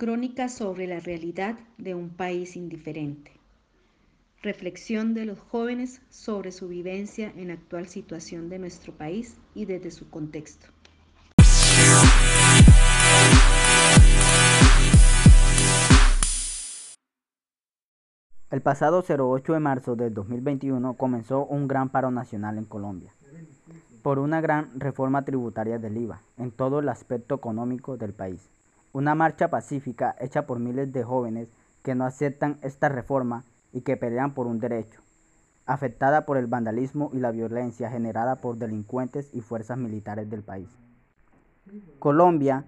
Crónica 0.00 0.48
sobre 0.48 0.86
la 0.86 0.98
realidad 0.98 1.58
de 1.76 1.94
un 1.94 2.08
país 2.08 2.56
indiferente. 2.56 3.32
Reflexión 4.40 5.12
de 5.12 5.26
los 5.26 5.38
jóvenes 5.38 6.00
sobre 6.08 6.52
su 6.52 6.68
vivencia 6.68 7.30
en 7.36 7.48
la 7.48 7.52
actual 7.52 7.86
situación 7.86 8.48
de 8.48 8.58
nuestro 8.58 8.94
país 8.94 9.36
y 9.54 9.66
desde 9.66 9.90
su 9.90 10.08
contexto. 10.08 10.68
El 18.50 18.62
pasado 18.62 19.04
08 19.06 19.52
de 19.52 19.60
marzo 19.60 19.96
del 19.96 20.14
2021 20.14 20.94
comenzó 20.94 21.44
un 21.44 21.68
gran 21.68 21.90
paro 21.90 22.10
nacional 22.10 22.56
en 22.56 22.64
Colombia 22.64 23.12
por 24.02 24.18
una 24.18 24.40
gran 24.40 24.80
reforma 24.80 25.26
tributaria 25.26 25.78
del 25.78 25.98
IVA 25.98 26.22
en 26.38 26.52
todo 26.52 26.78
el 26.78 26.88
aspecto 26.88 27.34
económico 27.34 27.98
del 27.98 28.14
país. 28.14 28.48
Una 28.92 29.14
marcha 29.14 29.48
pacífica 29.48 30.16
hecha 30.18 30.46
por 30.46 30.58
miles 30.58 30.92
de 30.92 31.04
jóvenes 31.04 31.48
que 31.84 31.94
no 31.94 32.04
aceptan 32.04 32.58
esta 32.62 32.88
reforma 32.88 33.44
y 33.72 33.82
que 33.82 33.96
pelean 33.96 34.34
por 34.34 34.48
un 34.48 34.58
derecho, 34.58 35.00
afectada 35.64 36.26
por 36.26 36.36
el 36.36 36.48
vandalismo 36.48 37.10
y 37.12 37.20
la 37.20 37.30
violencia 37.30 37.88
generada 37.88 38.36
por 38.36 38.56
delincuentes 38.56 39.32
y 39.32 39.42
fuerzas 39.42 39.78
militares 39.78 40.28
del 40.28 40.42
país. 40.42 40.68
Colombia 42.00 42.64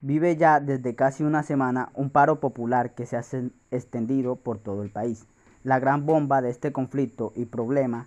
vive 0.00 0.36
ya 0.36 0.60
desde 0.60 0.94
casi 0.94 1.24
una 1.24 1.42
semana 1.42 1.90
un 1.94 2.10
paro 2.10 2.38
popular 2.38 2.94
que 2.94 3.06
se 3.06 3.16
ha 3.16 3.24
extendido 3.72 4.36
por 4.36 4.58
todo 4.58 4.84
el 4.84 4.90
país. 4.90 5.26
La 5.64 5.80
gran 5.80 6.06
bomba 6.06 6.40
de 6.40 6.50
este 6.50 6.72
conflicto 6.72 7.32
y 7.34 7.46
problema 7.46 8.06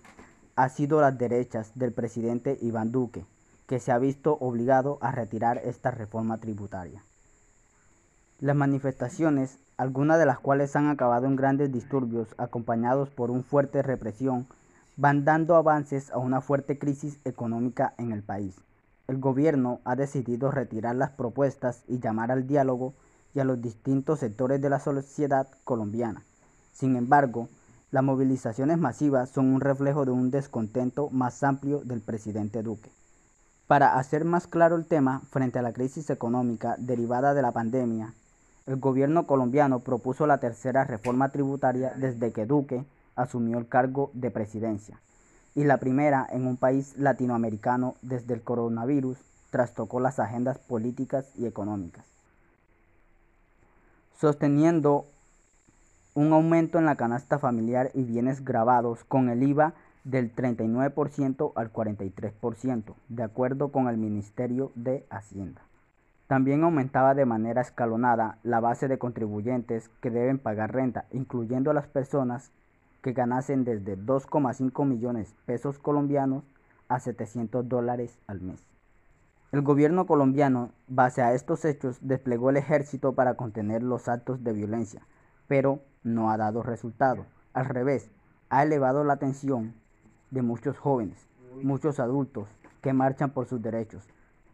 ha 0.56 0.70
sido 0.70 1.02
las 1.02 1.18
derechas 1.18 1.72
del 1.74 1.92
presidente 1.92 2.56
Iván 2.62 2.92
Duque, 2.92 3.26
que 3.66 3.78
se 3.78 3.92
ha 3.92 3.98
visto 3.98 4.38
obligado 4.40 4.96
a 5.02 5.12
retirar 5.12 5.58
esta 5.58 5.90
reforma 5.90 6.38
tributaria. 6.38 7.02
Las 8.40 8.54
manifestaciones, 8.54 9.58
algunas 9.78 10.16
de 10.16 10.24
las 10.24 10.38
cuales 10.38 10.76
han 10.76 10.88
acabado 10.88 11.26
en 11.26 11.34
grandes 11.34 11.72
disturbios 11.72 12.28
acompañados 12.38 13.08
por 13.08 13.32
una 13.32 13.42
fuerte 13.42 13.82
represión, 13.82 14.46
van 14.96 15.24
dando 15.24 15.56
avances 15.56 16.12
a 16.12 16.18
una 16.18 16.40
fuerte 16.40 16.78
crisis 16.78 17.18
económica 17.24 17.94
en 17.98 18.12
el 18.12 18.22
país. 18.22 18.54
El 19.08 19.18
gobierno 19.18 19.80
ha 19.84 19.96
decidido 19.96 20.52
retirar 20.52 20.94
las 20.94 21.10
propuestas 21.10 21.82
y 21.88 21.98
llamar 21.98 22.30
al 22.30 22.46
diálogo 22.46 22.94
y 23.34 23.40
a 23.40 23.44
los 23.44 23.60
distintos 23.60 24.20
sectores 24.20 24.60
de 24.60 24.70
la 24.70 24.78
sociedad 24.78 25.48
colombiana. 25.64 26.22
Sin 26.72 26.94
embargo, 26.94 27.48
las 27.90 28.04
movilizaciones 28.04 28.78
masivas 28.78 29.30
son 29.30 29.52
un 29.52 29.60
reflejo 29.60 30.04
de 30.04 30.12
un 30.12 30.30
descontento 30.30 31.10
más 31.10 31.42
amplio 31.42 31.80
del 31.80 32.02
presidente 32.02 32.62
Duque. 32.62 32.90
Para 33.66 33.98
hacer 33.98 34.24
más 34.24 34.46
claro 34.46 34.76
el 34.76 34.86
tema, 34.86 35.22
frente 35.30 35.58
a 35.58 35.62
la 35.62 35.72
crisis 35.72 36.08
económica 36.08 36.76
derivada 36.78 37.34
de 37.34 37.42
la 37.42 37.50
pandemia, 37.50 38.14
el 38.68 38.76
gobierno 38.76 39.26
colombiano 39.26 39.80
propuso 39.80 40.26
la 40.26 40.38
tercera 40.38 40.84
reforma 40.84 41.30
tributaria 41.30 41.94
desde 41.96 42.32
que 42.32 42.44
Duque 42.44 42.84
asumió 43.16 43.56
el 43.56 43.66
cargo 43.66 44.10
de 44.12 44.30
presidencia, 44.30 45.00
y 45.54 45.64
la 45.64 45.78
primera 45.78 46.26
en 46.30 46.46
un 46.46 46.58
país 46.58 46.94
latinoamericano 46.98 47.94
desde 48.02 48.34
el 48.34 48.42
coronavirus 48.42 49.18
trastocó 49.50 50.00
las 50.00 50.18
agendas 50.18 50.58
políticas 50.58 51.32
y 51.34 51.46
económicas, 51.46 52.04
sosteniendo 54.20 55.06
un 56.14 56.34
aumento 56.34 56.78
en 56.78 56.84
la 56.84 56.96
canasta 56.96 57.38
familiar 57.38 57.90
y 57.94 58.02
bienes 58.02 58.44
grabados 58.44 59.02
con 59.04 59.30
el 59.30 59.42
IVA 59.42 59.72
del 60.04 60.34
39% 60.34 61.52
al 61.54 61.72
43%, 61.72 62.94
de 63.08 63.22
acuerdo 63.22 63.72
con 63.72 63.88
el 63.88 63.96
Ministerio 63.96 64.72
de 64.74 65.06
Hacienda. 65.08 65.67
También 66.28 66.62
aumentaba 66.62 67.14
de 67.14 67.24
manera 67.24 67.62
escalonada 67.62 68.38
la 68.42 68.60
base 68.60 68.86
de 68.86 68.98
contribuyentes 68.98 69.88
que 70.02 70.10
deben 70.10 70.38
pagar 70.38 70.74
renta, 70.74 71.06
incluyendo 71.10 71.70
a 71.70 71.74
las 71.74 71.88
personas 71.88 72.52
que 73.02 73.14
ganasen 73.14 73.64
desde 73.64 73.96
2,5 73.96 74.84
millones 74.84 75.30
de 75.30 75.36
pesos 75.46 75.78
colombianos 75.78 76.44
a 76.88 77.00
700 77.00 77.66
dólares 77.66 78.18
al 78.26 78.42
mes. 78.42 78.62
El 79.52 79.62
gobierno 79.62 80.06
colombiano, 80.06 80.70
base 80.86 81.22
a 81.22 81.32
estos 81.32 81.64
hechos, 81.64 81.96
desplegó 82.02 82.50
el 82.50 82.58
ejército 82.58 83.14
para 83.14 83.34
contener 83.34 83.82
los 83.82 84.06
actos 84.06 84.44
de 84.44 84.52
violencia, 84.52 85.00
pero 85.46 85.80
no 86.02 86.30
ha 86.30 86.36
dado 86.36 86.62
resultado. 86.62 87.24
Al 87.54 87.64
revés, 87.64 88.10
ha 88.50 88.62
elevado 88.62 89.02
la 89.02 89.14
atención 89.14 89.72
de 90.30 90.42
muchos 90.42 90.76
jóvenes, 90.76 91.26
muchos 91.62 91.98
adultos 91.98 92.50
que 92.82 92.92
marchan 92.92 93.30
por 93.30 93.46
sus 93.46 93.62
derechos, 93.62 94.06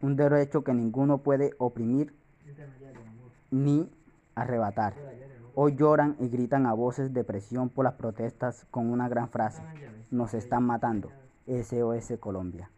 un 0.05 0.15
derecho 0.15 0.63
que 0.63 0.71
ninguno 0.71 1.17
puede 1.23 1.53
oprimir 1.57 2.13
ni 3.49 3.89
arrebatar. 4.35 4.93
Hoy 5.55 5.75
lloran 5.75 6.15
y 6.19 6.29
gritan 6.29 6.67
a 6.67 6.73
voces 6.73 7.11
de 7.11 7.23
presión 7.23 7.69
por 7.69 7.85
las 7.85 7.95
protestas 7.95 8.67
con 8.69 8.91
una 8.91 9.09
gran 9.09 9.29
frase, 9.29 9.63
nos 10.11 10.35
están 10.35 10.63
matando, 10.63 11.09
SOS 11.47 12.19
Colombia. 12.19 12.69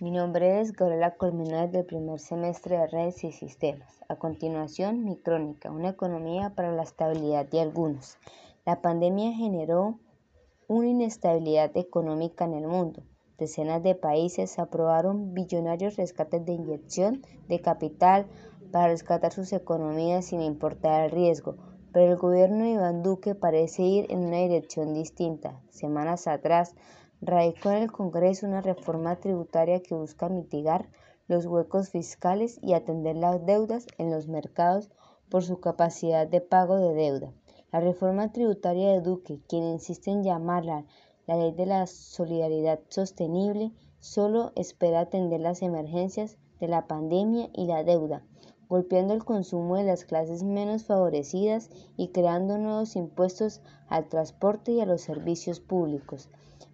Mi 0.00 0.10
nombre 0.10 0.60
es 0.60 0.72
Gabriela 0.72 1.16
Colmenares 1.16 1.72
del 1.72 1.86
primer 1.86 2.20
semestre 2.20 2.76
de 2.76 2.86
Redes 2.86 3.24
y 3.24 3.32
Sistemas. 3.32 4.04
A 4.10 4.16
continuación, 4.16 5.04
mi 5.04 5.16
crónica, 5.16 5.70
una 5.70 5.88
economía 5.88 6.50
para 6.50 6.70
la 6.72 6.82
estabilidad 6.82 7.48
de 7.48 7.62
algunos. 7.62 8.18
La 8.66 8.82
pandemia 8.82 9.32
generó 9.32 9.98
una 10.66 10.88
inestabilidad 10.88 11.74
económica 11.76 12.44
en 12.44 12.52
el 12.52 12.66
mundo. 12.66 13.02
Decenas 13.38 13.82
de 13.84 13.94
países 13.94 14.58
aprobaron 14.58 15.32
billonarios 15.32 15.96
rescates 15.96 16.44
de 16.44 16.52
inyección 16.52 17.22
de 17.48 17.60
capital 17.60 18.26
para 18.72 18.88
rescatar 18.88 19.32
sus 19.32 19.52
economías 19.52 20.26
sin 20.26 20.42
importar 20.42 21.04
el 21.04 21.10
riesgo, 21.12 21.54
pero 21.92 22.12
el 22.12 22.18
gobierno 22.18 22.64
de 22.64 22.70
Iván 22.70 23.04
Duque 23.04 23.36
parece 23.36 23.82
ir 23.82 24.06
en 24.10 24.26
una 24.26 24.38
dirección 24.38 24.92
distinta. 24.92 25.60
Semanas 25.70 26.26
atrás, 26.26 26.74
radicó 27.20 27.70
en 27.70 27.84
el 27.84 27.92
Congreso 27.92 28.46
una 28.46 28.60
reforma 28.60 29.16
tributaria 29.16 29.80
que 29.82 29.94
busca 29.94 30.28
mitigar 30.28 30.88
los 31.28 31.46
huecos 31.46 31.90
fiscales 31.90 32.58
y 32.62 32.72
atender 32.72 33.16
las 33.16 33.44
deudas 33.46 33.86
en 33.98 34.10
los 34.10 34.26
mercados 34.26 34.90
por 35.28 35.44
su 35.44 35.60
capacidad 35.60 36.26
de 36.26 36.40
pago 36.40 36.76
de 36.76 36.94
deuda. 36.94 37.32
La 37.70 37.80
reforma 37.80 38.32
tributaria 38.32 38.92
de 38.92 39.00
Duque, 39.00 39.40
quien 39.46 39.64
insiste 39.64 40.10
en 40.10 40.24
llamarla 40.24 40.86
la 41.28 41.36
ley 41.36 41.52
de 41.52 41.66
la 41.66 41.86
solidaridad 41.86 42.80
sostenible 42.88 43.70
solo 44.00 44.50
espera 44.56 45.00
atender 45.00 45.40
las 45.40 45.60
emergencias 45.60 46.38
de 46.58 46.68
la 46.68 46.86
pandemia 46.86 47.50
y 47.52 47.66
la 47.66 47.84
deuda, 47.84 48.24
golpeando 48.66 49.12
el 49.12 49.26
consumo 49.26 49.76
de 49.76 49.84
las 49.84 50.06
clases 50.06 50.42
menos 50.42 50.84
favorecidas 50.84 51.68
y 51.98 52.08
creando 52.08 52.56
nuevos 52.56 52.96
impuestos 52.96 53.60
al 53.88 54.08
transporte 54.08 54.72
y 54.72 54.80
a 54.80 54.86
los 54.86 55.02
servicios 55.02 55.60
públicos, 55.60 56.30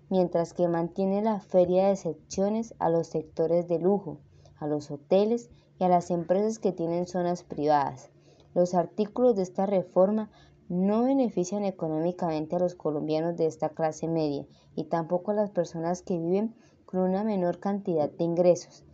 mientras 0.08 0.54
que 0.54 0.68
mantiene 0.68 1.20
la 1.20 1.40
feria 1.40 1.86
de 1.86 1.92
excepciones 1.94 2.74
a 2.78 2.90
los 2.90 3.08
sectores 3.08 3.66
de 3.66 3.80
lujo, 3.80 4.20
a 4.58 4.68
los 4.68 4.88
hoteles 4.92 5.50
y 5.80 5.84
a 5.84 5.88
las 5.88 6.12
empresas 6.12 6.60
que 6.60 6.70
tienen 6.70 7.08
zonas 7.08 7.42
privadas. 7.42 8.08
Los 8.54 8.74
artículos 8.74 9.34
de 9.34 9.42
esta 9.42 9.66
reforma 9.66 10.30
no 10.74 11.04
benefician 11.04 11.64
económicamente 11.64 12.56
a 12.56 12.58
los 12.58 12.74
colombianos 12.74 13.36
de 13.36 13.46
esta 13.46 13.68
clase 13.68 14.08
media 14.08 14.44
y 14.74 14.84
tampoco 14.84 15.30
a 15.30 15.34
las 15.34 15.50
personas 15.50 16.02
que 16.02 16.18
viven 16.18 16.56
con 16.84 17.00
una 17.00 17.22
menor 17.22 17.60
cantidad 17.60 18.10
de 18.10 18.24
ingresos. 18.24 18.84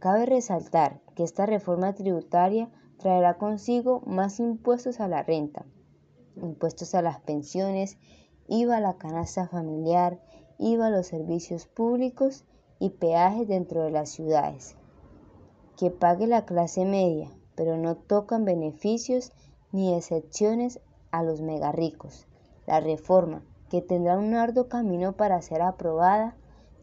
Cabe 0.00 0.26
resaltar 0.26 1.00
que 1.14 1.22
esta 1.22 1.46
reforma 1.46 1.94
tributaria 1.94 2.70
traerá 2.98 3.38
consigo 3.38 4.02
más 4.04 4.40
impuestos 4.40 4.98
a 4.98 5.06
la 5.06 5.22
renta, 5.22 5.64
impuestos 6.42 6.96
a 6.96 7.02
las 7.02 7.20
pensiones, 7.20 7.98
IVA 8.48 8.78
a 8.78 8.80
la 8.80 8.98
canasta 8.98 9.46
familiar, 9.46 10.20
IVA 10.58 10.88
a 10.88 10.90
los 10.90 11.06
servicios 11.06 11.66
públicos 11.66 12.44
y 12.80 12.90
peajes 12.90 13.46
dentro 13.46 13.84
de 13.84 13.92
las 13.92 14.08
ciudades. 14.08 14.74
Que 15.76 15.90
pague 15.92 16.26
la 16.26 16.44
clase 16.44 16.84
media, 16.84 17.30
pero 17.54 17.76
no 17.76 17.96
tocan 17.96 18.44
beneficios 18.44 19.32
ni 19.70 19.94
excepciones 19.94 20.80
a 21.10 21.22
los 21.22 21.40
megarricos. 21.40 22.26
La 22.66 22.80
reforma, 22.80 23.42
que 23.70 23.82
tendrá 23.82 24.18
un 24.18 24.34
arduo 24.34 24.68
camino 24.68 25.12
para 25.12 25.40
ser 25.42 25.62
aprobada, 25.62 26.36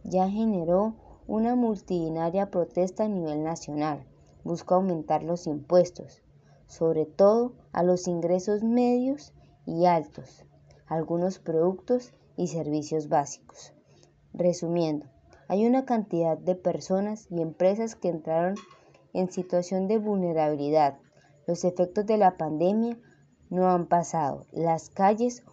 ya 0.03 0.29
generó 0.29 0.95
una 1.27 1.55
multitudinaria 1.55 2.51
protesta 2.51 3.05
a 3.05 3.07
nivel 3.07 3.43
nacional. 3.43 4.05
Busca 4.43 4.75
aumentar 4.75 5.23
los 5.23 5.47
impuestos, 5.47 6.21
sobre 6.67 7.05
todo 7.05 7.53
a 7.71 7.83
los 7.83 8.07
ingresos 8.07 8.63
medios 8.63 9.33
y 9.65 9.85
altos, 9.85 10.45
algunos 10.87 11.39
productos 11.39 12.11
y 12.37 12.47
servicios 12.47 13.09
básicos. 13.09 13.73
Resumiendo, 14.33 15.07
hay 15.47 15.65
una 15.65 15.85
cantidad 15.85 16.37
de 16.37 16.55
personas 16.55 17.27
y 17.29 17.41
empresas 17.41 17.95
que 17.95 18.09
entraron 18.09 18.55
en 19.13 19.31
situación 19.31 19.87
de 19.87 19.97
vulnerabilidad. 19.97 20.97
Los 21.47 21.63
efectos 21.63 22.05
de 22.05 22.17
la 22.17 22.37
pandemia 22.37 22.97
no 23.55 23.69
han 23.69 23.87
pasado. 23.87 24.45
Las 24.51 24.89
calles 24.89 25.43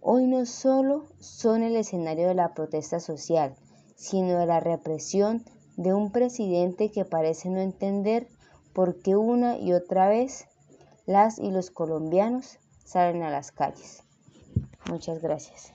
hoy 0.00 0.26
no 0.26 0.46
solo 0.46 1.04
son 1.18 1.62
el 1.62 1.76
escenario 1.76 2.28
de 2.28 2.34
la 2.34 2.54
protesta 2.54 3.00
social, 3.00 3.56
sino 3.96 4.38
de 4.38 4.46
la 4.46 4.60
represión 4.60 5.44
de 5.76 5.92
un 5.92 6.10
presidente 6.10 6.90
que 6.90 7.04
parece 7.04 7.50
no 7.50 7.60
entender 7.60 8.28
por 8.72 9.00
qué 9.02 9.16
una 9.16 9.58
y 9.58 9.72
otra 9.72 10.08
vez 10.08 10.46
las 11.04 11.38
y 11.38 11.50
los 11.50 11.70
colombianos 11.70 12.58
salen 12.84 13.22
a 13.22 13.30
las 13.30 13.50
calles. 13.50 14.02
Muchas 14.88 15.20
gracias. 15.20 15.72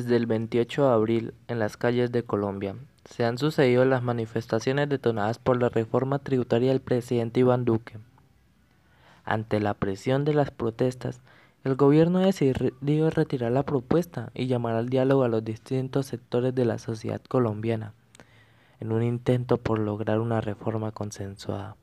Desde 0.00 0.16
el 0.16 0.24
28 0.24 0.82
de 0.82 0.94
abril, 0.94 1.34
en 1.46 1.58
las 1.58 1.76
calles 1.76 2.10
de 2.10 2.22
Colombia, 2.22 2.74
se 3.04 3.26
han 3.26 3.36
sucedido 3.36 3.84
las 3.84 4.02
manifestaciones 4.02 4.88
detonadas 4.88 5.38
por 5.38 5.60
la 5.60 5.68
reforma 5.68 6.20
tributaria 6.20 6.70
del 6.70 6.80
presidente 6.80 7.40
Iván 7.40 7.66
Duque. 7.66 7.98
Ante 9.26 9.60
la 9.60 9.74
presión 9.74 10.24
de 10.24 10.32
las 10.32 10.50
protestas, 10.50 11.20
el 11.64 11.76
gobierno 11.76 12.20
ha 12.20 12.22
decidido 12.22 13.10
retirar 13.10 13.52
la 13.52 13.64
propuesta 13.64 14.30
y 14.32 14.46
llamar 14.46 14.74
al 14.74 14.88
diálogo 14.88 15.22
a 15.22 15.28
los 15.28 15.44
distintos 15.44 16.06
sectores 16.06 16.54
de 16.54 16.64
la 16.64 16.78
sociedad 16.78 17.20
colombiana, 17.20 17.92
en 18.80 18.92
un 18.92 19.02
intento 19.02 19.58
por 19.58 19.78
lograr 19.78 20.18
una 20.20 20.40
reforma 20.40 20.92
consensuada. 20.92 21.76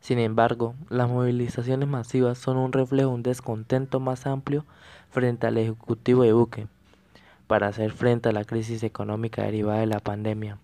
Sin 0.00 0.18
embargo, 0.18 0.74
las 0.88 1.08
movilizaciones 1.08 1.88
masivas 1.88 2.38
son 2.38 2.56
un 2.56 2.72
reflejo 2.72 3.10
de 3.10 3.14
un 3.14 3.22
descontento 3.22 4.00
más 4.00 4.26
amplio 4.26 4.64
frente 5.10 5.46
al 5.46 5.58
Ejecutivo 5.58 6.24
de 6.24 6.30
Duque. 6.30 6.66
Para 7.48 7.68
hacer 7.68 7.92
frente 7.92 8.28
a 8.28 8.32
la 8.32 8.44
crisis 8.44 8.82
económica 8.82 9.42
derivada 9.42 9.80
de 9.80 9.86
la 9.86 10.00
pandemia, 10.00 10.58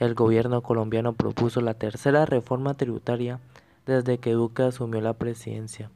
el 0.00 0.14
gobierno 0.14 0.60
colombiano 0.60 1.12
propuso 1.12 1.60
la 1.60 1.74
tercera 1.74 2.26
reforma 2.26 2.74
tributaria 2.74 3.38
desde 3.86 4.18
que 4.18 4.32
Duque 4.32 4.64
asumió 4.64 5.00
la 5.00 5.12
presidencia 5.12 5.88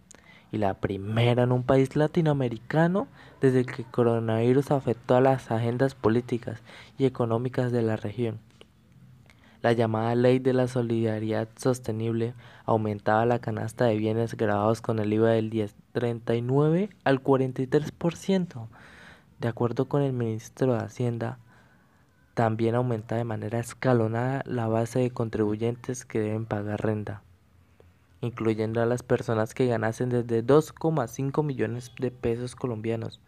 y 0.52 0.58
la 0.58 0.74
primera 0.74 1.42
en 1.42 1.50
un 1.50 1.64
país 1.64 1.96
latinoamericano 1.96 3.08
desde 3.40 3.66
que 3.66 3.82
el 3.82 3.90
coronavirus 3.90 4.70
afectó 4.70 5.16
a 5.16 5.20
las 5.20 5.50
agendas 5.50 5.96
políticas 5.96 6.62
y 6.96 7.06
económicas 7.06 7.72
de 7.72 7.82
la 7.82 7.96
región. 7.96 8.38
La 9.62 9.72
llamada 9.72 10.14
Ley 10.14 10.38
de 10.38 10.52
la 10.52 10.68
Solidaridad 10.68 11.48
Sostenible 11.56 12.34
aumentaba 12.66 13.26
la 13.26 13.40
canasta 13.40 13.86
de 13.86 13.96
bienes 13.96 14.36
grabados 14.36 14.80
con 14.80 15.00
el 15.00 15.12
IVA 15.12 15.30
del 15.30 15.50
10,39 15.50 16.90
al 17.02 17.20
43%. 17.20 18.68
De 19.40 19.48
acuerdo 19.48 19.88
con 19.88 20.02
el 20.02 20.12
ministro 20.12 20.74
de 20.74 20.80
Hacienda, 20.80 21.38
también 22.34 22.74
aumenta 22.74 23.16
de 23.16 23.24
manera 23.24 23.58
escalonada 23.58 24.42
la 24.46 24.68
base 24.68 25.00
de 25.00 25.10
contribuyentes 25.10 26.04
que 26.04 26.20
deben 26.20 26.46
pagar 26.46 26.80
renta 26.80 27.22
incluyendo 28.20 28.82
a 28.82 28.86
las 28.86 29.02
personas 29.02 29.54
que 29.54 29.66
ganasen 29.66 30.10
desde 30.10 30.44
2,5 30.44 31.42
millones 31.42 31.92
de 31.98 32.10
pesos 32.10 32.54
colombianos, 32.54 33.20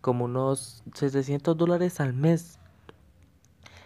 como 0.00 0.24
unos 0.24 0.82
600 0.94 1.56
dólares 1.56 2.00
al 2.00 2.14
mes. 2.14 2.58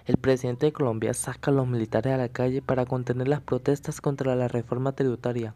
El 0.06 0.16
presidente 0.16 0.66
de 0.66 0.72
Colombia 0.72 1.14
saca 1.14 1.50
a 1.50 1.54
los 1.54 1.66
militares 1.66 2.12
a 2.12 2.18
la 2.18 2.28
calle 2.28 2.62
para 2.62 2.86
contener 2.86 3.26
las 3.26 3.40
protestas 3.40 4.00
contra 4.00 4.36
la 4.36 4.48
reforma 4.48 4.92
tributaria. 4.92 5.54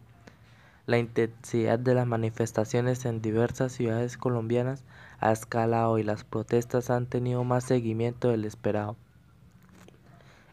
La 0.89 0.97
intensidad 0.97 1.77
de 1.77 1.93
las 1.93 2.07
manifestaciones 2.07 3.05
en 3.05 3.21
diversas 3.21 3.73
ciudades 3.73 4.17
colombianas 4.17 4.83
ha 5.19 5.31
escalado 5.31 5.99
y 5.99 6.03
las 6.03 6.23
protestas 6.23 6.89
han 6.89 7.05
tenido 7.05 7.43
más 7.43 7.63
seguimiento 7.63 8.29
del 8.29 8.43
esperado. 8.43 8.95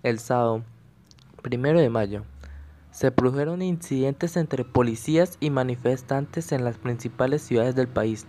El 0.02 0.18
sábado, 0.18 0.62
primero 1.40 1.80
de 1.80 1.88
mayo, 1.88 2.24
se 2.90 3.10
produjeron 3.10 3.62
incidentes 3.62 4.36
entre 4.36 4.66
policías 4.66 5.38
y 5.40 5.48
manifestantes 5.48 6.52
en 6.52 6.64
las 6.64 6.76
principales 6.76 7.40
ciudades 7.40 7.74
del 7.74 7.88
país. 7.88 8.26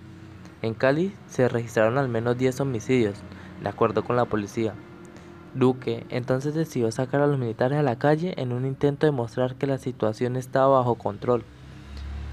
En 0.61 0.75
Cali 0.75 1.13
se 1.27 1.49
registraron 1.49 1.97
al 1.97 2.07
menos 2.07 2.37
10 2.37 2.61
homicidios, 2.61 3.15
de 3.61 3.67
acuerdo 3.67 4.05
con 4.05 4.15
la 4.15 4.23
policía. 4.23 4.73
Duque 5.55 6.05
entonces 6.07 6.55
decidió 6.55 6.89
sacar 6.89 7.19
a 7.19 7.27
los 7.27 7.37
militares 7.37 7.77
a 7.77 7.83
la 7.83 7.99
calle 7.99 8.33
en 8.37 8.53
un 8.53 8.65
intento 8.65 9.05
de 9.05 9.11
mostrar 9.11 9.55
que 9.55 9.67
la 9.67 9.77
situación 9.77 10.37
estaba 10.37 10.77
bajo 10.77 10.95
control. 10.95 11.43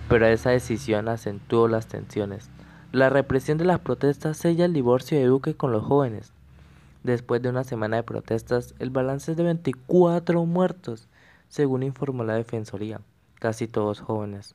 Pero 0.09 0.27
esa 0.27 0.51
decisión 0.51 1.09
acentuó 1.09 1.69
las 1.69 1.87
tensiones. 1.87 2.51
La 2.93 3.11
represión 3.11 3.59
de 3.59 3.65
las 3.65 3.81
protestas 3.81 4.37
sella 4.37 4.65
el 4.67 4.73
divorcio 4.73 5.19
de 5.19 5.25
Duque 5.25 5.55
con 5.55 5.73
los 5.73 5.85
jóvenes. 5.85 6.33
Después 7.03 7.43
de 7.43 7.51
una 7.51 7.65
semana 7.65 7.97
de 7.97 8.03
protestas, 8.03 8.75
el 8.79 8.91
balance 8.91 9.33
es 9.33 9.37
de 9.37 9.45
24 9.45 10.45
muertos 10.47 11.09
según 11.49 11.83
informó 11.83 12.25
la 12.25 12.35
Defensoría, 12.35 13.01
casi 13.39 13.69
todos 13.69 14.01
jóvenes. 14.01 14.55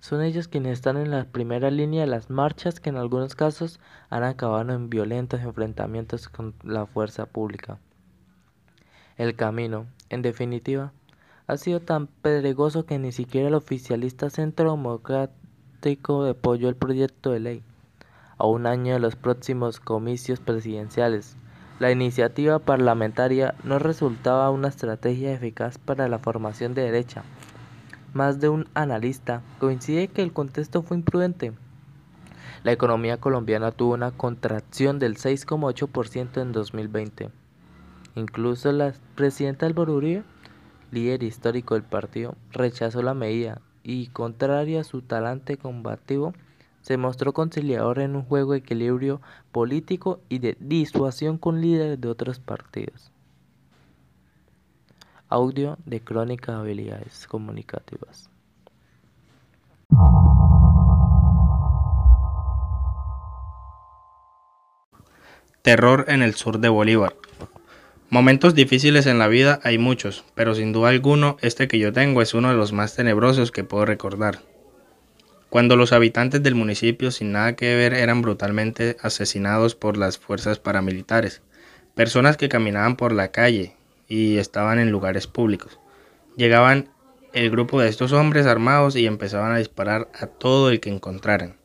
Son 0.00 0.22
ellos 0.22 0.48
quienes 0.48 0.72
están 0.72 0.96
en 0.96 1.10
la 1.10 1.24
primera 1.26 1.70
línea 1.70 2.00
de 2.00 2.06
las 2.08 2.28
marchas 2.28 2.80
que 2.80 2.90
en 2.90 2.96
algunos 2.96 3.36
casos 3.36 3.80
han 4.10 4.24
acabado 4.24 4.72
en 4.72 4.90
violentos 4.90 5.40
enfrentamientos 5.42 6.28
con 6.28 6.54
la 6.64 6.86
fuerza 6.86 7.26
pública. 7.26 7.78
El 9.16 9.36
camino, 9.36 9.86
en 10.08 10.22
definitiva, 10.22 10.92
ha 11.52 11.58
sido 11.58 11.80
tan 11.80 12.06
pedregoso 12.06 12.86
que 12.86 12.98
ni 12.98 13.12
siquiera 13.12 13.48
el 13.48 13.54
oficialista 13.54 14.30
Centro 14.30 14.70
Democrático 14.70 16.24
apoyó 16.24 16.70
el 16.70 16.76
proyecto 16.76 17.30
de 17.30 17.40
ley. 17.40 17.62
A 18.38 18.46
un 18.46 18.66
año 18.66 18.94
de 18.94 19.00
los 19.00 19.16
próximos 19.16 19.78
comicios 19.78 20.40
presidenciales, 20.40 21.36
la 21.78 21.92
iniciativa 21.92 22.58
parlamentaria 22.58 23.54
no 23.64 23.78
resultaba 23.78 24.50
una 24.50 24.68
estrategia 24.68 25.32
eficaz 25.32 25.76
para 25.76 26.08
la 26.08 26.18
formación 26.18 26.72
de 26.72 26.82
derecha. 26.82 27.22
Más 28.14 28.40
de 28.40 28.48
un 28.48 28.66
analista 28.72 29.42
coincide 29.58 30.08
que 30.08 30.22
el 30.22 30.32
contexto 30.32 30.82
fue 30.82 30.96
imprudente. 30.96 31.52
La 32.64 32.72
economía 32.72 33.18
colombiana 33.18 33.72
tuvo 33.72 33.92
una 33.92 34.10
contracción 34.10 34.98
del 34.98 35.16
6,8% 35.16 36.40
en 36.40 36.52
2020. 36.52 37.30
Incluso 38.14 38.72
la 38.72 38.94
presidenta 39.16 39.66
Álvaro 39.66 39.94
Uribe, 39.94 40.22
líder 40.92 41.24
histórico 41.24 41.74
del 41.74 41.82
partido, 41.82 42.36
rechazó 42.52 43.02
la 43.02 43.14
medida 43.14 43.60
y, 43.82 44.06
contrario 44.08 44.78
a 44.78 44.84
su 44.84 45.02
talante 45.02 45.56
combativo, 45.56 46.34
se 46.82 46.96
mostró 46.96 47.32
conciliador 47.32 47.98
en 47.98 48.14
un 48.14 48.22
juego 48.22 48.52
de 48.52 48.58
equilibrio 48.58 49.20
político 49.50 50.20
y 50.28 50.38
de 50.38 50.56
disuasión 50.60 51.38
con 51.38 51.60
líderes 51.60 52.00
de 52.00 52.08
otros 52.08 52.38
partidos. 52.38 53.10
Audio 55.28 55.78
de 55.86 56.00
Crónica 56.00 56.52
de 56.52 56.58
Habilidades 56.58 57.26
Comunicativas. 57.26 58.28
Terror 65.62 66.04
en 66.08 66.22
el 66.22 66.34
sur 66.34 66.58
de 66.58 66.68
Bolívar. 66.68 67.14
Momentos 68.12 68.54
difíciles 68.54 69.06
en 69.06 69.18
la 69.18 69.26
vida 69.26 69.58
hay 69.62 69.78
muchos, 69.78 70.22
pero 70.34 70.54
sin 70.54 70.72
duda 70.72 70.90
alguno 70.90 71.38
este 71.40 71.66
que 71.66 71.78
yo 71.78 71.94
tengo 71.94 72.20
es 72.20 72.34
uno 72.34 72.50
de 72.50 72.54
los 72.54 72.72
más 72.72 72.94
tenebrosos 72.94 73.50
que 73.50 73.64
puedo 73.64 73.86
recordar 73.86 74.40
cuando 75.52 75.76
los 75.76 75.92
habitantes 75.92 76.42
del 76.42 76.54
municipio 76.54 77.10
sin 77.10 77.32
nada 77.32 77.56
que 77.56 77.74
ver 77.74 77.92
eran 77.92 78.22
brutalmente 78.22 78.96
asesinados 79.02 79.74
por 79.74 79.98
las 79.98 80.16
fuerzas 80.16 80.58
paramilitares, 80.58 81.42
personas 81.94 82.38
que 82.38 82.48
caminaban 82.48 82.96
por 82.96 83.12
la 83.12 83.32
calle 83.32 83.76
y 84.08 84.38
estaban 84.38 84.78
en 84.78 84.90
lugares 84.90 85.26
públicos. 85.26 85.78
Llegaban 86.36 86.88
el 87.34 87.50
grupo 87.50 87.82
de 87.82 87.90
estos 87.90 88.12
hombres 88.12 88.46
armados 88.46 88.96
y 88.96 89.06
empezaban 89.06 89.52
a 89.52 89.58
disparar 89.58 90.08
a 90.18 90.26
todo 90.26 90.70
el 90.70 90.80
que 90.80 90.88
encontraran. 90.88 91.61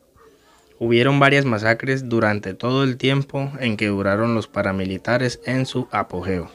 Hubieron 0.80 1.18
varias 1.18 1.44
masacres 1.44 2.08
durante 2.08 2.54
todo 2.54 2.84
el 2.84 2.96
tiempo 2.96 3.52
en 3.58 3.76
que 3.76 3.88
duraron 3.88 4.34
los 4.34 4.46
paramilitares 4.46 5.40
en 5.44 5.66
su 5.66 5.88
apogeo. 5.90 6.50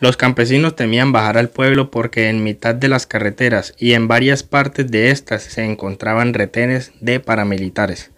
Los 0.00 0.16
campesinos 0.16 0.76
temían 0.76 1.10
bajar 1.10 1.36
al 1.36 1.48
pueblo 1.48 1.90
porque 1.90 2.28
en 2.28 2.44
mitad 2.44 2.74
de 2.74 2.88
las 2.88 3.06
carreteras 3.06 3.74
y 3.78 3.94
en 3.94 4.06
varias 4.06 4.44
partes 4.44 4.90
de 4.90 5.10
estas 5.10 5.42
se 5.42 5.64
encontraban 5.64 6.34
retenes 6.34 6.92
de 7.00 7.18
paramilitares, 7.18 8.12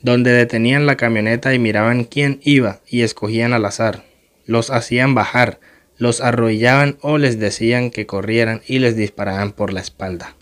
donde 0.00 0.32
detenían 0.32 0.86
la 0.86 0.96
camioneta 0.96 1.52
y 1.52 1.58
miraban 1.58 2.04
quién 2.04 2.40
iba 2.42 2.80
y 2.88 3.02
escogían 3.02 3.52
al 3.52 3.66
azar. 3.66 4.04
Los 4.46 4.70
hacían 4.70 5.14
bajar, 5.14 5.60
los 5.98 6.22
arrollaban 6.22 6.96
o 7.02 7.18
les 7.18 7.38
decían 7.38 7.90
que 7.90 8.06
corrieran 8.06 8.62
y 8.66 8.78
les 8.78 8.96
disparaban 8.96 9.52
por 9.52 9.74
la 9.74 9.80
espalda. 9.80 10.34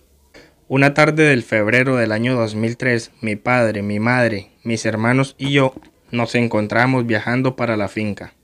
Una 0.75 0.93
tarde 0.93 1.23
del 1.23 1.45
febrero 1.45 1.95
del 1.95 2.11
año 2.11 2.35
2003, 2.35 3.12
mi 3.21 3.37
padre, 3.37 3.83
mi 3.83 4.00
madre, 4.00 4.50
mis 4.64 4.85
hermanos 4.85 5.37
y 5.38 5.52
yo 5.52 5.73
nos 6.11 6.35
encontramos 6.35 7.07
viajando 7.07 7.54
para 7.54 7.76
la 7.76 7.87
finca 7.87 8.35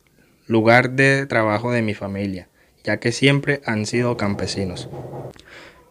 lugar 0.46 0.90
de 0.90 1.26
trabajo 1.26 1.72
de 1.72 1.82
mi 1.82 1.92
familia, 1.92 2.46
ya 2.84 3.00
que 3.00 3.10
siempre 3.10 3.62
han 3.66 3.84
sido 3.84 4.16
campesinos. 4.16 4.88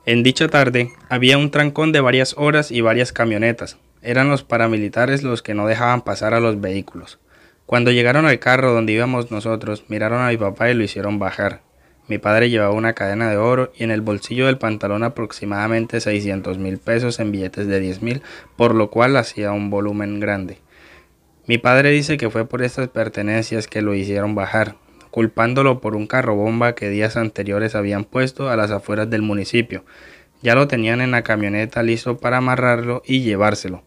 En 0.05 0.23
dicha 0.23 0.47
tarde 0.47 0.91
había 1.09 1.37
un 1.37 1.51
trancón 1.51 1.91
de 1.91 1.99
varias 1.99 2.33
horas 2.37 2.71
y 2.71 2.79
varias 2.79 3.11
camionetas. 3.11 3.77
Eran 4.01 4.29
los 4.29 4.45
paramilitares 4.45 5.23
los 5.23 5.41
que 5.41 5.55
no 5.55 5.67
dejaban 5.67 6.03
pasar 6.03 6.33
a 6.33 6.39
los 6.39 6.61
vehículos. 6.61 7.19
Cuando 7.65 7.91
llegaron 7.91 8.25
al 8.25 8.39
carro 8.39 8.71
donde 8.71 8.93
íbamos 8.93 9.29
nosotros, 9.29 9.83
miraron 9.89 10.21
a 10.21 10.29
mi 10.29 10.37
papá 10.37 10.69
y 10.71 10.73
lo 10.73 10.85
hicieron 10.85 11.19
bajar. 11.19 11.63
Mi 12.09 12.17
padre 12.17 12.49
llevaba 12.49 12.73
una 12.73 12.93
cadena 12.93 13.29
de 13.29 13.37
oro 13.37 13.71
y 13.77 13.83
en 13.83 13.91
el 13.91 14.01
bolsillo 14.01 14.47
del 14.47 14.57
pantalón 14.57 15.03
aproximadamente 15.03 16.01
600 16.01 16.57
mil 16.57 16.79
pesos 16.79 17.19
en 17.19 17.31
billetes 17.31 17.67
de 17.67 17.79
10 17.79 18.01
mil, 18.01 18.23
por 18.55 18.73
lo 18.73 18.89
cual 18.89 19.15
hacía 19.15 19.51
un 19.51 19.69
volumen 19.69 20.19
grande. 20.19 20.57
Mi 21.45 21.59
padre 21.59 21.91
dice 21.91 22.17
que 22.17 22.31
fue 22.31 22.47
por 22.47 22.63
estas 22.63 22.87
pertenencias 22.87 23.67
que 23.67 23.83
lo 23.83 23.93
hicieron 23.93 24.33
bajar, 24.33 24.75
culpándolo 25.11 25.81
por 25.81 25.95
un 25.95 26.07
carro 26.07 26.35
bomba 26.35 26.73
que 26.73 26.89
días 26.89 27.15
anteriores 27.15 27.75
habían 27.75 28.05
puesto 28.05 28.49
a 28.49 28.55
las 28.55 28.71
afueras 28.71 29.07
del 29.11 29.21
municipio. 29.21 29.85
Ya 30.41 30.55
lo 30.55 30.67
tenían 30.67 31.01
en 31.01 31.11
la 31.11 31.21
camioneta 31.21 31.83
listo 31.83 32.17
para 32.17 32.37
amarrarlo 32.37 33.03
y 33.05 33.21
llevárselo. 33.21 33.83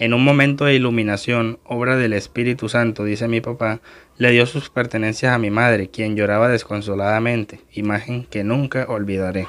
En 0.00 0.14
un 0.14 0.24
momento 0.24 0.64
de 0.64 0.74
iluminación, 0.74 1.58
obra 1.62 1.94
del 1.94 2.14
Espíritu 2.14 2.70
Santo, 2.70 3.04
dice 3.04 3.28
mi 3.28 3.42
papá, 3.42 3.82
le 4.16 4.30
dio 4.30 4.46
sus 4.46 4.70
pertenencias 4.70 5.34
a 5.34 5.38
mi 5.38 5.50
madre, 5.50 5.90
quien 5.90 6.16
lloraba 6.16 6.48
desconsoladamente, 6.48 7.60
imagen 7.74 8.24
que 8.24 8.42
nunca 8.42 8.86
olvidaré. 8.88 9.46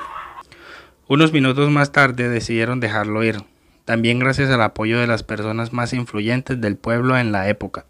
Unos 1.08 1.32
minutos 1.32 1.72
más 1.72 1.94
tarde 1.94 2.28
decidieron 2.28 2.82
dejarlo 2.82 3.24
ir, 3.24 3.38
también 3.86 4.20
gracias 4.20 4.50
al 4.50 4.62
apoyo 4.62 5.00
de 5.00 5.08
las 5.08 5.24
personas 5.24 5.72
más 5.72 5.94
influyentes 5.94 6.60
del 6.60 6.76
pueblo 6.76 7.18
en 7.18 7.32
la 7.32 7.48
época. 7.48 7.86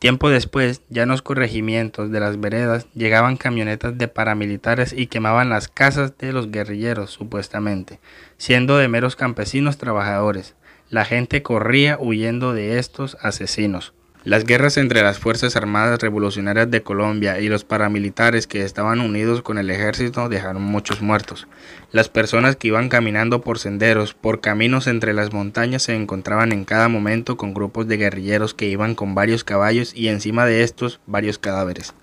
Tiempo 0.00 0.28
después, 0.28 0.82
ya 0.88 1.04
en 1.04 1.10
los 1.10 1.22
corregimientos 1.22 2.10
de 2.10 2.18
las 2.18 2.40
veredas 2.40 2.88
llegaban 2.94 3.36
camionetas 3.36 3.96
de 3.96 4.08
paramilitares 4.08 4.92
y 4.92 5.06
quemaban 5.06 5.50
las 5.50 5.68
casas 5.68 6.18
de 6.18 6.32
los 6.32 6.50
guerrilleros, 6.50 7.10
supuestamente, 7.10 8.00
siendo 8.38 8.76
de 8.76 8.88
meros 8.88 9.14
campesinos 9.14 9.78
trabajadores. 9.78 10.56
La 10.90 11.04
gente 11.04 11.40
corría 11.44 11.98
huyendo 12.00 12.52
de 12.52 12.80
estos 12.80 13.16
asesinos. 13.22 13.92
Las 14.24 14.42
guerras 14.42 14.76
entre 14.76 15.02
las 15.02 15.20
Fuerzas 15.20 15.54
Armadas 15.54 16.00
Revolucionarias 16.00 16.68
de 16.68 16.82
Colombia 16.82 17.38
y 17.38 17.48
los 17.48 17.62
paramilitares 17.62 18.48
que 18.48 18.64
estaban 18.64 18.98
unidos 18.98 19.40
con 19.40 19.56
el 19.58 19.70
ejército 19.70 20.28
dejaron 20.28 20.62
muchos 20.62 21.00
muertos. 21.00 21.46
Las 21.92 22.08
personas 22.08 22.56
que 22.56 22.66
iban 22.66 22.88
caminando 22.88 23.40
por 23.40 23.60
senderos, 23.60 24.14
por 24.14 24.40
caminos 24.40 24.88
entre 24.88 25.14
las 25.14 25.32
montañas 25.32 25.84
se 25.84 25.94
encontraban 25.94 26.50
en 26.50 26.64
cada 26.64 26.88
momento 26.88 27.36
con 27.36 27.54
grupos 27.54 27.86
de 27.86 27.96
guerrilleros 27.96 28.52
que 28.52 28.66
iban 28.66 28.96
con 28.96 29.14
varios 29.14 29.44
caballos 29.44 29.94
y 29.94 30.08
encima 30.08 30.44
de 30.44 30.64
estos 30.64 30.98
varios 31.06 31.38
cadáveres. 31.38 31.94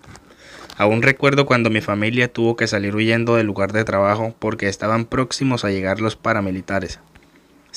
Aún 0.78 1.02
recuerdo 1.02 1.46
cuando 1.46 1.70
mi 1.70 1.82
familia 1.82 2.32
tuvo 2.32 2.56
que 2.56 2.68
salir 2.68 2.96
huyendo 2.96 3.36
del 3.36 3.48
lugar 3.48 3.74
de 3.74 3.84
trabajo 3.84 4.34
porque 4.40 4.70
estaban 4.70 5.04
próximos 5.04 5.66
a 5.66 5.72
llegar 5.72 6.00
los 6.00 6.16
paramilitares. 6.16 7.02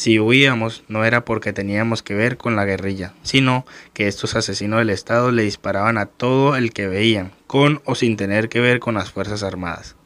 Si 0.00 0.18
huíamos 0.18 0.82
no 0.88 1.04
era 1.04 1.26
porque 1.26 1.52
teníamos 1.52 2.02
que 2.02 2.14
ver 2.14 2.38
con 2.38 2.56
la 2.56 2.64
guerrilla, 2.64 3.12
sino 3.20 3.66
que 3.92 4.08
estos 4.08 4.34
asesinos 4.34 4.78
del 4.78 4.88
Estado 4.88 5.30
le 5.30 5.42
disparaban 5.42 5.98
a 5.98 6.06
todo 6.06 6.56
el 6.56 6.72
que 6.72 6.88
veían, 6.88 7.32
con 7.46 7.82
o 7.84 7.94
sin 7.94 8.16
tener 8.16 8.48
que 8.48 8.60
ver 8.60 8.80
con 8.80 8.94
las 8.94 9.10
Fuerzas 9.10 9.42
Armadas. 9.42 9.96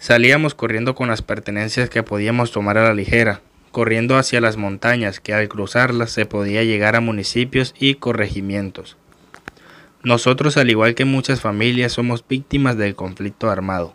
Salíamos 0.00 0.56
corriendo 0.56 0.96
con 0.96 1.06
las 1.06 1.22
pertenencias 1.22 1.88
que 1.88 2.02
podíamos 2.02 2.50
tomar 2.50 2.78
a 2.78 2.82
la 2.82 2.92
ligera, 2.92 3.42
corriendo 3.70 4.18
hacia 4.18 4.40
las 4.40 4.56
montañas 4.56 5.20
que 5.20 5.34
al 5.34 5.48
cruzarlas 5.48 6.10
se 6.10 6.26
podía 6.26 6.64
llegar 6.64 6.96
a 6.96 7.00
municipios 7.00 7.76
y 7.78 7.94
corregimientos. 7.94 8.96
Nosotros, 10.02 10.56
al 10.56 10.68
igual 10.68 10.96
que 10.96 11.04
muchas 11.04 11.40
familias, 11.40 11.92
somos 11.92 12.24
víctimas 12.26 12.76
del 12.76 12.96
conflicto 12.96 13.50
armado. 13.50 13.94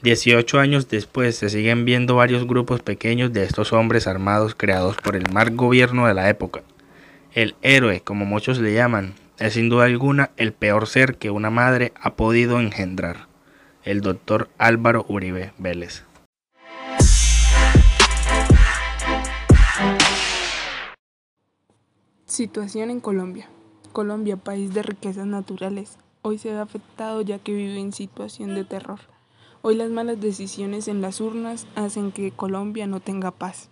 18 0.00 0.60
años 0.60 0.88
después 0.88 1.34
se 1.34 1.48
siguen 1.48 1.84
viendo 1.84 2.14
varios 2.14 2.46
grupos 2.46 2.80
pequeños 2.80 3.32
de 3.32 3.42
estos 3.42 3.72
hombres 3.72 4.06
armados 4.06 4.54
creados 4.54 4.94
por 4.94 5.16
el 5.16 5.24
mal 5.32 5.56
gobierno 5.56 6.06
de 6.06 6.14
la 6.14 6.28
época. 6.28 6.62
El 7.34 7.56
héroe, 7.62 8.00
como 8.00 8.24
muchos 8.24 8.58
le 8.58 8.72
llaman, 8.72 9.14
es 9.40 9.54
sin 9.54 9.68
duda 9.68 9.86
alguna 9.86 10.30
el 10.36 10.52
peor 10.52 10.86
ser 10.86 11.16
que 11.16 11.30
una 11.30 11.50
madre 11.50 11.92
ha 12.00 12.14
podido 12.14 12.60
engendrar. 12.60 13.26
El 13.82 14.00
doctor 14.00 14.48
Álvaro 14.56 15.04
Uribe 15.08 15.52
Vélez. 15.58 16.04
Situación 22.24 22.90
en 22.90 23.00
Colombia. 23.00 23.48
Colombia, 23.92 24.36
país 24.36 24.72
de 24.74 24.84
riquezas 24.84 25.26
naturales, 25.26 25.98
hoy 26.22 26.38
se 26.38 26.52
ve 26.52 26.58
afectado 26.60 27.20
ya 27.22 27.40
que 27.40 27.52
vive 27.52 27.80
en 27.80 27.92
situación 27.92 28.54
de 28.54 28.62
terror. 28.62 29.00
Hoy 29.60 29.74
las 29.74 29.90
malas 29.90 30.20
decisiones 30.20 30.86
en 30.86 31.00
las 31.00 31.20
urnas 31.20 31.66
hacen 31.74 32.12
que 32.12 32.30
Colombia 32.30 32.86
no 32.86 33.00
tenga 33.00 33.32
paz. 33.32 33.70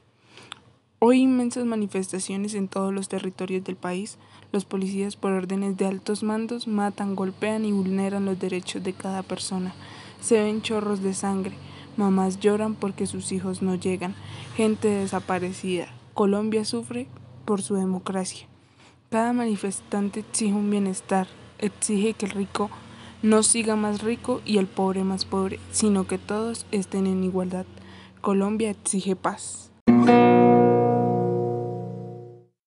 Hoy 0.98 1.20
inmensas 1.20 1.64
manifestaciones 1.64 2.54
en 2.54 2.66
todos 2.66 2.92
los 2.92 3.08
territorios 3.08 3.62
del 3.62 3.76
país. 3.76 4.18
Los 4.50 4.64
policías 4.64 5.14
por 5.14 5.30
órdenes 5.30 5.76
de 5.76 5.86
altos 5.86 6.24
mandos 6.24 6.66
matan, 6.66 7.14
golpean 7.14 7.64
y 7.64 7.70
vulneran 7.70 8.24
los 8.24 8.36
derechos 8.36 8.82
de 8.82 8.94
cada 8.94 9.22
persona. 9.22 9.74
Se 10.20 10.42
ven 10.42 10.60
chorros 10.60 11.02
de 11.02 11.14
sangre. 11.14 11.54
Mamás 11.96 12.40
lloran 12.40 12.74
porque 12.74 13.06
sus 13.06 13.30
hijos 13.30 13.62
no 13.62 13.76
llegan. 13.76 14.16
Gente 14.56 14.88
desaparecida. 14.88 15.86
Colombia 16.14 16.64
sufre 16.64 17.06
por 17.44 17.62
su 17.62 17.76
democracia. 17.76 18.48
Cada 19.08 19.32
manifestante 19.32 20.20
exige 20.20 20.52
un 20.52 20.68
bienestar, 20.68 21.28
exige 21.58 22.14
que 22.14 22.26
el 22.26 22.32
rico 22.32 22.70
no 23.26 23.42
siga 23.42 23.74
más 23.74 24.02
rico 24.02 24.40
y 24.46 24.58
el 24.58 24.68
pobre 24.68 25.02
más 25.02 25.24
pobre, 25.24 25.58
sino 25.72 26.06
que 26.06 26.16
todos 26.16 26.64
estén 26.70 27.08
en 27.08 27.24
igualdad. 27.24 27.66
Colombia 28.20 28.70
exige 28.70 29.16
paz. 29.16 29.72